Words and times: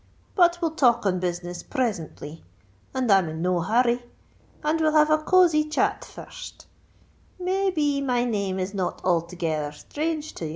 But 0.33 0.57
we'll 0.59 0.71
talk 0.71 1.05
on 1.05 1.19
business 1.19 1.61
presently. 1.61 2.43
I'm 2.95 3.07
in 3.11 3.43
no 3.43 3.59
hurry—and 3.59 4.81
we'll 4.81 4.93
have 4.93 5.11
a 5.11 5.19
cozie 5.19 5.69
chat 5.69 6.05
first. 6.05 6.65
May 7.37 7.69
be 7.69 8.01
my 8.01 8.25
name 8.25 8.57
is 8.57 8.73
not 8.73 8.99
altogether 9.05 9.71
strange 9.71 10.33
to 10.33 10.45
ye?" 10.47 10.49